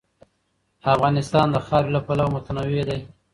افغانستان 0.95 1.47
د 1.51 1.57
خاوره 1.65 1.91
له 1.95 2.01
پلوه 2.05 2.31
متنوع 2.35 2.81
دی. 2.89 2.99